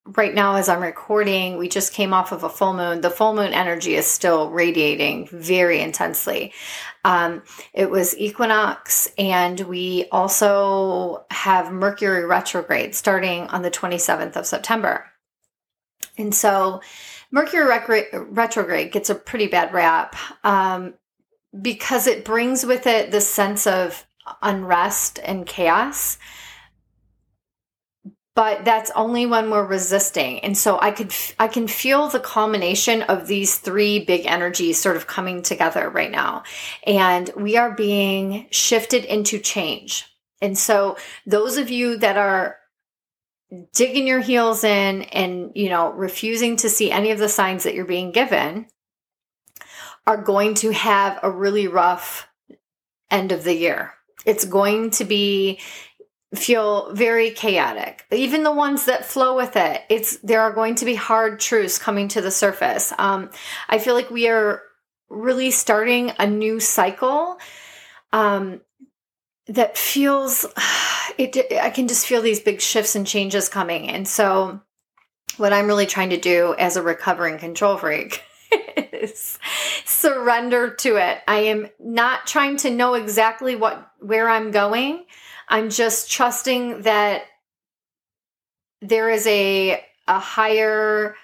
right 0.06 0.34
now, 0.34 0.56
as 0.56 0.68
I'm 0.68 0.82
recording, 0.82 1.58
we 1.58 1.70
just 1.70 1.94
came 1.94 2.14
off 2.14 2.32
of 2.32 2.44
a 2.44 2.50
full 2.50 2.74
moon. 2.74 3.02
The 3.02 3.10
full 3.10 3.34
moon 3.34 3.54
energy 3.54 3.96
is 3.96 4.06
still 4.06 4.50
radiating 4.50 5.28
very 5.32 5.80
intensely. 5.80 6.54
Um, 7.06 7.44
it 7.74 7.90
was 7.90 8.18
equinox, 8.18 9.10
and 9.18 9.60
we 9.62 10.08
also 10.12 11.26
have 11.32 11.72
Mercury 11.72 12.26
retrograde 12.26 12.96
starting 12.96 13.48
on 13.48 13.62
the 13.62 13.72
27th 13.72 14.36
of 14.36 14.46
September. 14.46 15.06
And 16.18 16.36
so, 16.36 16.82
Mercury 17.32 17.66
retrograde 18.14 18.92
gets 18.92 19.10
a 19.10 19.16
pretty 19.16 19.48
bad 19.48 19.74
rap 19.74 20.16
um, 20.44 20.94
because 21.60 22.08
it 22.08 22.26
brings 22.26 22.66
with 22.66 22.86
it 22.88 23.10
the 23.10 23.22
sense 23.22 23.66
of 23.66 24.06
unrest 24.42 25.20
and 25.24 25.46
chaos. 25.46 26.18
But 28.36 28.66
that's 28.66 28.90
only 28.96 29.28
when 29.28 29.52
we're 29.52 29.66
resisting, 29.66 30.40
and 30.40 30.58
so 30.58 30.80
I 30.82 30.90
could 30.90 31.14
I 31.38 31.48
can 31.48 31.68
feel 31.68 32.10
the 32.10 32.20
culmination 32.20 33.04
of 33.04 33.28
these 33.28 33.60
three 33.60 34.04
big 34.04 34.26
energies 34.26 34.82
sort 34.82 34.96
of 34.96 35.06
coming 35.06 35.44
together 35.44 35.88
right 35.88 36.10
now, 36.10 36.42
and 36.88 37.30
we 37.36 37.58
are 37.58 37.76
being 37.76 38.48
shifted 38.50 39.06
into 39.06 39.38
change. 39.38 40.08
And 40.42 40.58
so, 40.58 40.98
those 41.28 41.58
of 41.58 41.70
you 41.70 41.98
that 42.00 42.18
are 42.18 42.58
digging 43.74 44.08
your 44.08 44.20
heels 44.20 44.64
in 44.64 45.04
and, 45.04 45.52
you 45.56 45.70
know, 45.70 45.92
refusing 45.92 46.56
to 46.58 46.70
see 46.70 46.92
any 46.92 47.12
of 47.12 47.20
the 47.20 47.30
signs 47.30 47.64
that 47.64 47.74
you're 47.74 47.86
being 47.86 48.12
given 48.12 48.68
are 50.06 50.22
going 50.22 50.56
to 50.56 50.72
have 50.72 51.20
a 51.24 51.32
really 51.32 51.68
rough 51.68 52.28
end 53.10 53.32
of 53.32 53.44
the 53.44 53.56
year. 53.56 53.94
It's 54.26 54.46
going 54.46 54.92
to 54.92 55.06
be 55.06 55.60
feel 56.36 56.94
very 56.94 57.32
chaotic. 57.32 58.06
Even 58.12 58.44
the 58.44 58.52
ones 58.52 58.86
that 58.86 59.06
flow 59.06 59.36
with 59.36 59.56
it, 59.56 59.82
it's 59.90 60.18
there 60.18 60.42
are 60.42 60.52
going 60.52 60.76
to 60.76 60.86
be 60.86 60.96
hard 60.96 61.40
truths 61.40 61.78
coming 61.78 62.08
to 62.10 62.22
the 62.22 62.32
surface. 62.32 62.92
Um, 62.98 63.30
I 63.70 63.78
feel 63.78 63.94
like 63.94 64.10
we 64.10 64.28
are 64.28 64.62
really 65.10 65.52
starting 65.52 66.12
a 66.20 66.26
new 66.26 66.60
cycle 66.60 67.38
um, 68.12 68.62
that 69.48 69.78
feels 69.78 70.46
it 71.18 71.38
i 71.62 71.70
can 71.70 71.88
just 71.88 72.08
feel 72.08 72.22
these 72.22 72.40
big 72.40 72.62
shifts 72.62 72.96
and 72.96 73.06
changes 73.06 73.50
coming 73.50 73.90
and 73.90 74.08
so 74.08 74.60
what 75.38 75.54
i'm 75.54 75.68
really 75.68 75.86
trying 75.86 76.10
to 76.10 76.18
do 76.18 76.56
as 76.58 76.76
a 76.76 76.82
recovering 76.82 77.38
control 77.38 77.78
freak 77.78 78.24
is 78.94 79.38
surrender 79.86 80.74
to 80.74 80.96
it 80.96 81.20
i 81.28 81.40
am 81.40 81.68
not 81.80 82.26
trying 82.26 82.56
to 82.56 82.70
know 82.70 82.94
exactly 82.94 83.56
what 83.56 83.92
where 84.00 84.30
i'm 84.30 84.52
going 84.52 85.04
i'm 85.50 85.70
just 85.70 86.12
trusting 86.12 86.82
that 86.84 87.24
there 88.82 89.10
is 89.10 89.26
a 89.28 89.84
a 90.08 90.20
higher 90.20 91.16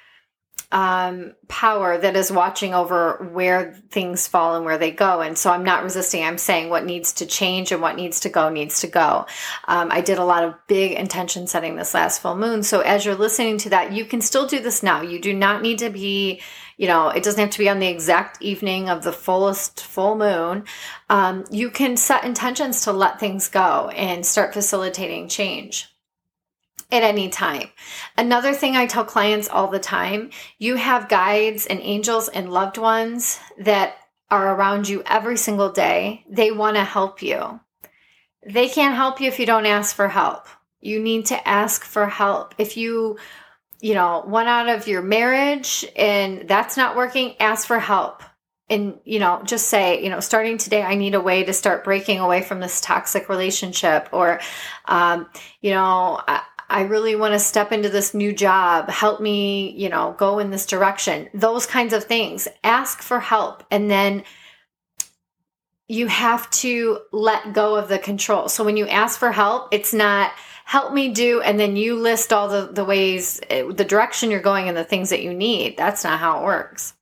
um, 0.72 1.34
power 1.48 1.98
that 1.98 2.16
is 2.16 2.32
watching 2.32 2.76
over 2.76 3.30
where 3.34 3.74
things 3.90 4.28
fall 4.28 4.56
and 4.56 4.66
where 4.66 4.78
they 4.78 4.92
go. 4.92 5.22
And 5.22 5.36
so 5.36 5.52
I'm 5.52 5.64
not 5.64 5.84
resisting. 5.84 6.24
I'm 6.24 6.38
saying 6.38 6.70
what 6.70 6.86
needs 6.86 7.14
to 7.14 7.26
change 7.26 7.72
and 7.72 7.82
what 7.82 7.96
needs 7.96 8.20
to 8.22 8.30
go 8.30 8.50
needs 8.50 8.82
to 8.82 8.88
go. 8.88 9.26
Um, 9.68 9.92
I 9.92 10.02
did 10.02 10.20
a 10.20 10.24
lot 10.24 10.44
of 10.44 10.54
big 10.68 10.92
intention 10.92 11.48
setting 11.48 11.76
this 11.76 11.96
last 11.96 12.22
full 12.22 12.36
moon. 12.36 12.62
So 12.62 12.82
as 12.82 13.04
you're 13.04 13.16
listening 13.16 13.58
to 13.60 13.70
that, 13.70 13.94
you 13.94 14.06
can 14.06 14.22
still 14.22 14.46
do 14.46 14.60
this 14.60 14.84
now. 14.84 15.02
You 15.02 15.20
do 15.20 15.34
not 15.34 15.64
need 15.64 15.80
to 15.80 15.90
be 15.90 16.42
you 16.80 16.88
know, 16.88 17.10
it 17.10 17.24
doesn't 17.24 17.42
have 17.42 17.50
to 17.50 17.60
be 17.60 17.68
on 17.68 17.80
the 17.80 17.90
exact 17.90 18.42
evening 18.42 18.90
of 18.90 19.04
the 19.04 19.12
fullest 19.12 19.84
full 19.84 20.16
moon. 20.16 20.64
Um, 21.10 21.44
you 21.52 21.70
can 21.70 21.98
set 21.98 22.24
intentions 22.24 22.86
to 22.86 22.94
let 22.94 23.20
things 23.20 23.50
go 23.50 23.90
and 23.90 24.26
start 24.26 24.54
facilitating 24.54 25.28
change 25.28 25.90
at 26.90 27.04
any 27.04 27.28
time. 27.28 27.68
Another 28.18 28.54
thing 28.54 28.78
I 28.78 28.86
tell 28.86 29.04
clients 29.04 29.50
all 29.50 29.68
the 29.68 29.78
time 29.80 30.30
you 30.58 30.78
have 30.78 31.10
guides 31.10 31.66
and 31.66 31.82
angels 31.82 32.30
and 32.30 32.50
loved 32.50 32.78
ones 32.78 33.40
that 33.60 33.98
are 34.32 34.56
around 34.56 34.88
you 34.88 35.04
every 35.06 35.36
single 35.36 35.74
day. 35.74 36.24
They 36.30 36.52
want 36.52 36.78
to 36.78 36.84
help 36.86 37.22
you. 37.22 37.60
they 38.48 38.70
can't 38.70 38.96
help 38.96 39.20
you 39.20 39.28
if 39.28 39.38
you 39.38 39.46
don't 39.46 39.66
ask 39.66 39.94
for 39.94 40.08
help. 40.08 40.48
You 40.80 41.02
need 41.02 41.26
to 41.26 41.48
ask 41.48 41.84
for 41.84 42.08
help. 42.08 42.56
If 42.58 42.78
you, 42.78 43.18
you 43.82 43.94
know, 43.94 44.24
one 44.26 44.48
out 44.48 44.70
of 44.70 44.88
your 44.88 45.02
marriage 45.02 45.86
and 45.96 46.48
that's 46.48 46.76
not 46.76 46.96
working, 46.96 47.36
ask 47.40 47.66
for 47.66 47.80
help. 47.80 48.24
And, 48.70 49.00
you 49.04 49.20
know, 49.20 49.42
just 49.46 49.68
say, 49.68 50.04
you 50.04 50.10
know, 50.10 50.20
starting 50.20 50.58
today, 50.58 50.84
I 50.84 50.94
need 50.96 51.16
a 51.16 51.22
way 51.22 51.44
to 51.44 51.54
start 51.54 51.84
breaking 51.84 52.20
away 52.20 52.44
from 52.44 52.60
this 52.60 52.82
toxic 52.82 53.28
relationship. 53.28 54.10
Or, 54.12 54.40
um, 54.86 55.28
you 55.62 55.72
know, 55.72 56.22
I, 56.28 56.44
I 56.70 56.82
really 56.82 57.16
want 57.16 57.34
to 57.34 57.40
step 57.40 57.72
into 57.72 57.90
this 57.90 58.14
new 58.14 58.32
job. 58.32 58.90
Help 58.90 59.22
me, 59.22 59.72
you 59.72 59.90
know, 59.90 60.14
go 60.20 60.38
in 60.38 60.52
this 60.52 60.68
direction. 60.68 61.30
Those 61.34 61.66
kinds 61.66 61.94
of 61.94 62.04
things. 62.04 62.48
Ask 62.64 63.02
for 63.02 63.20
help. 63.20 63.64
And 63.72 63.90
then 63.90 64.24
you 65.88 66.06
have 66.06 66.48
to 66.52 67.00
let 67.12 67.54
go 67.54 67.76
of 67.76 67.88
the 67.88 67.98
control. 67.98 68.50
So 68.50 68.64
when 68.64 68.78
you 68.78 68.88
ask 68.88 69.18
for 69.18 69.32
help, 69.32 69.70
it's 69.74 69.96
not, 69.96 70.32
help 70.70 70.94
me 70.94 71.10
do 71.10 71.42
and 71.42 71.60
then 71.60 71.76
you 71.76 71.96
list 71.96 72.32
all 72.32 72.48
the, 72.48 72.70
the 72.72 72.86
ways 72.86 73.42
eh, 73.50 73.64
the 73.74 73.84
direction 73.84 74.30
you're 74.30 74.40
going 74.40 74.68
and 74.68 74.78
the 74.78 74.84
things 74.84 75.10
that 75.10 75.24
you 75.24 75.34
need. 75.34 75.76
That's 75.76 76.04
not 76.04 76.20
how 76.20 76.40
it 76.40 76.44
works. 76.44 76.94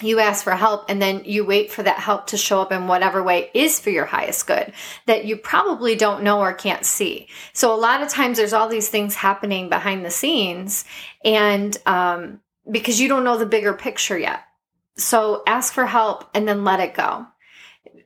You 0.00 0.18
ask 0.18 0.42
for 0.42 0.56
help 0.56 0.86
and 0.90 1.00
then 1.00 1.22
you 1.24 1.44
wait 1.44 1.70
for 1.70 1.84
that 1.84 2.00
help 2.00 2.26
to 2.28 2.36
show 2.36 2.60
up 2.60 2.72
in 2.72 2.88
whatever 2.88 3.22
way 3.22 3.48
is 3.54 3.78
for 3.78 3.90
your 3.90 4.06
highest 4.06 4.48
good 4.48 4.72
that 5.06 5.24
you 5.24 5.36
probably 5.36 5.94
don't 5.94 6.24
know 6.24 6.40
or 6.40 6.52
can't 6.52 6.84
see. 6.84 7.28
So 7.52 7.72
a 7.72 7.78
lot 7.78 8.02
of 8.02 8.08
times 8.08 8.38
there's 8.38 8.52
all 8.52 8.68
these 8.68 8.88
things 8.88 9.14
happening 9.14 9.68
behind 9.68 10.04
the 10.04 10.10
scenes 10.10 10.84
and 11.24 11.76
um, 11.86 12.40
because 12.68 13.00
you 13.00 13.06
don't 13.06 13.22
know 13.22 13.38
the 13.38 13.46
bigger 13.46 13.72
picture 13.72 14.18
yet. 14.18 14.42
So 14.96 15.44
ask 15.46 15.72
for 15.72 15.86
help 15.86 16.28
and 16.34 16.48
then 16.48 16.64
let 16.64 16.80
it 16.80 16.94
go. 16.94 17.24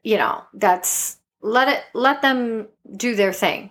You 0.03 0.19
know 0.19 0.45
that's 0.53 1.17
let 1.41 1.69
it 1.69 1.83
let 1.95 2.21
them 2.21 2.69
do 2.99 3.15
their 3.15 3.33
thing 3.33 3.71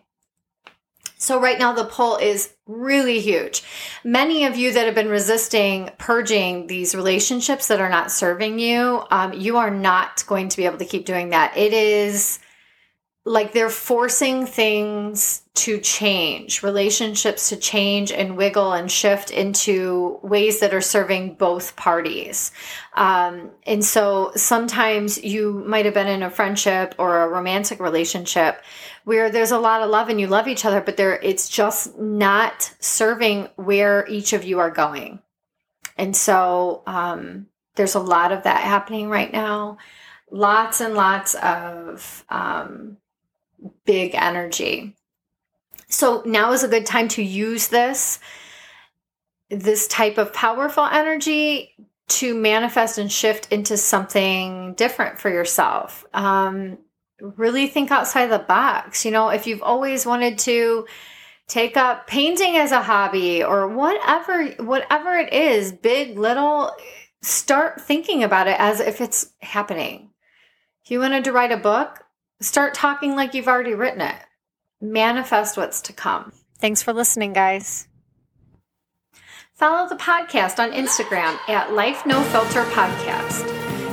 so, 1.23 1.39
right 1.39 1.57
now, 1.57 1.71
the 1.71 1.85
pull 1.85 2.17
is 2.17 2.53
really 2.67 3.21
huge. 3.21 3.63
Many 4.03 4.43
of 4.43 4.57
you 4.57 4.73
that 4.73 4.85
have 4.85 4.93
been 4.93 5.07
resisting 5.07 5.89
purging 5.97 6.67
these 6.67 6.93
relationships 6.93 7.69
that 7.69 7.79
are 7.79 7.89
not 7.89 8.11
serving 8.11 8.59
you, 8.59 9.05
um, 9.09 9.31
you 9.31 9.55
are 9.55 9.71
not 9.71 10.25
going 10.27 10.49
to 10.49 10.57
be 10.57 10.65
able 10.65 10.79
to 10.79 10.85
keep 10.85 11.05
doing 11.05 11.29
that. 11.29 11.55
It 11.55 11.71
is 11.71 12.39
like 13.25 13.53
they're 13.53 13.69
forcing 13.69 14.45
things 14.45 15.43
to 15.53 15.79
change, 15.79 16.61
relationships 16.61 17.47
to 17.49 17.55
change 17.55 18.11
and 18.11 18.35
wiggle 18.35 18.73
and 18.73 18.91
shift 18.91 19.31
into 19.31 20.19
ways 20.21 20.59
that 20.59 20.73
are 20.73 20.81
serving 20.81 21.35
both 21.35 21.77
parties. 21.77 22.51
Um, 22.95 23.51
and 23.65 23.83
so 23.83 24.33
sometimes 24.35 25.23
you 25.23 25.63
might 25.65 25.85
have 25.85 25.93
been 25.93 26.07
in 26.07 26.21
a 26.21 26.29
friendship 26.29 26.95
or 26.97 27.21
a 27.21 27.29
romantic 27.29 27.79
relationship 27.79 28.61
where 29.05 29.29
there's 29.29 29.51
a 29.51 29.59
lot 29.59 29.81
of 29.81 29.89
love 29.89 30.09
and 30.09 30.19
you 30.19 30.27
love 30.27 30.49
each 30.49 30.65
other, 30.65 30.81
but 30.81 30.97
there 30.97 31.17
it's 31.23 31.47
just 31.47 31.97
not 31.97 32.73
serving 32.79 33.47
where 33.55 34.05
each 34.09 34.33
of 34.33 34.43
you 34.43 34.59
are 34.59 34.71
going. 34.71 35.19
And 35.97 36.13
so 36.13 36.83
um, 36.87 37.47
there's 37.75 37.95
a 37.95 37.99
lot 37.99 38.33
of 38.33 38.43
that 38.43 38.63
happening 38.63 39.09
right 39.09 39.31
now. 39.31 39.77
Lots 40.29 40.81
and 40.81 40.95
lots 40.95 41.35
of 41.35 42.25
um, 42.27 42.97
big 43.85 44.15
energy. 44.15 44.95
So 45.87 46.23
now 46.25 46.53
is 46.53 46.63
a 46.63 46.67
good 46.67 46.85
time 46.85 47.07
to 47.09 47.23
use 47.23 47.67
this 47.67 48.19
this 49.49 49.87
type 49.87 50.17
of 50.17 50.33
powerful 50.33 50.85
energy 50.85 51.75
to 52.07 52.33
manifest 52.33 52.97
and 52.97 53.11
shift 53.11 53.51
into 53.51 53.77
something 53.77 54.73
different 54.73 55.19
for 55.19 55.29
yourself. 55.29 56.05
Um, 56.13 56.79
really 57.19 57.67
think 57.67 57.91
outside 57.91 58.27
the 58.27 58.39
box. 58.39 59.05
You 59.05 59.11
know, 59.11 59.29
if 59.29 59.47
you've 59.47 59.63
always 59.63 60.05
wanted 60.05 60.39
to 60.39 60.87
take 61.47 61.77
up 61.77 62.07
painting 62.07 62.57
as 62.57 62.71
a 62.71 62.81
hobby 62.81 63.43
or 63.43 63.67
whatever 63.67 64.45
whatever 64.63 65.15
it 65.15 65.31
is, 65.31 65.71
big, 65.71 66.17
little, 66.17 66.71
start 67.21 67.81
thinking 67.81 68.23
about 68.23 68.47
it 68.47 68.59
as 68.59 68.79
if 68.79 69.01
it's 69.01 69.31
happening. 69.39 70.09
If 70.83 70.91
you 70.91 70.99
wanted 70.99 71.23
to 71.25 71.31
write 71.31 71.51
a 71.51 71.57
book, 71.57 72.03
Start 72.41 72.73
talking 72.73 73.15
like 73.15 73.33
you've 73.33 73.47
already 73.47 73.73
written 73.73 74.01
it. 74.01 74.15
Manifest 74.81 75.55
what's 75.57 75.79
to 75.81 75.93
come. 75.93 76.33
Thanks 76.59 76.81
for 76.83 76.91
listening, 76.93 77.33
guys. 77.33 77.87
Follow 79.53 79.87
the 79.87 79.95
podcast 79.95 80.59
on 80.59 80.71
Instagram 80.71 81.37
at 81.47 81.73
Life 81.73 82.05
No 82.05 82.21
Filter 82.23 82.63
Podcast. 82.63 83.47